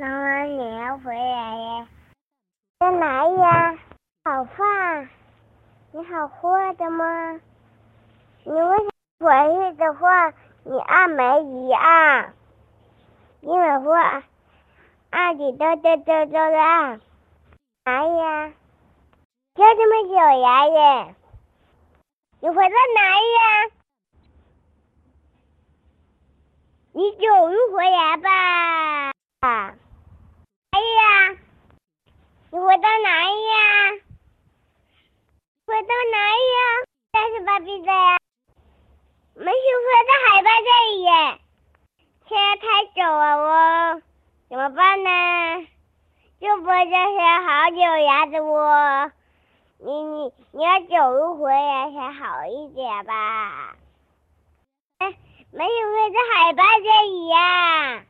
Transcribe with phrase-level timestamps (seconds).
[0.00, 1.88] 妈妈，你要回来呀？
[2.78, 3.76] 在哪里呀？
[4.24, 5.08] 好饭，
[5.90, 7.40] 你好坏的吗？
[8.44, 10.32] 你为什么回去的话，
[10.62, 12.32] 你按没一按？
[13.40, 14.22] 因为话，
[15.10, 17.00] 按你都都都都按。
[17.84, 18.52] 哪里呀？
[19.56, 21.14] 就这么久呀耶？
[22.38, 23.70] 你回到哪里呀？
[26.92, 29.10] 你走路回来吧。
[30.70, 31.38] 哪里呀？
[32.50, 33.58] 你回到哪里呀？
[35.66, 36.60] 回到哪里呀？
[37.12, 38.18] 在是芭比的呀？
[39.34, 41.10] 没有，回到海坝这里耶。
[42.28, 44.02] 现在太久了，哦
[44.48, 45.10] 怎么办呢？
[46.40, 49.10] 就不这是好久呀，的我。
[49.80, 53.76] 你你你要走路回来才好一点吧？
[54.98, 55.16] 哎，
[55.52, 58.04] 没有回到海坝这里呀。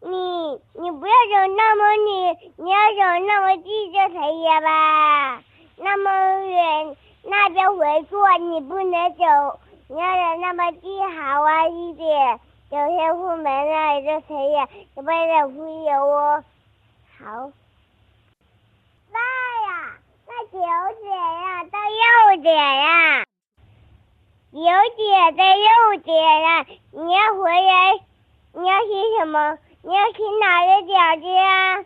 [0.00, 5.42] 你你不要走那么远，你要走那么近就可以了吧？
[5.76, 12.38] 那么远那边回去，你不能走，你要走那么近好啊一点，
[12.70, 14.54] 走天户门那里就可以，
[14.94, 16.44] 你不要忽悠我。
[17.18, 17.50] 好。
[19.12, 19.98] 爸呀，
[20.28, 20.58] 那九
[21.02, 21.78] 点呀，到
[22.30, 23.24] 六点呀，
[24.52, 24.60] 九
[24.96, 27.98] 点到六点呀，你要回来。
[28.54, 29.58] 你要吃什么？
[29.80, 31.84] 你要吃哪个饺子啊？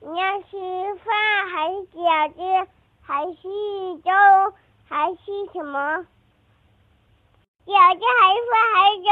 [0.00, 2.38] 你要吃饭还是饺子？
[3.02, 3.42] 还是
[4.04, 4.10] 粥？
[4.88, 5.18] 还是
[5.52, 6.06] 什么？
[7.66, 9.07] 饺子还是饭还是？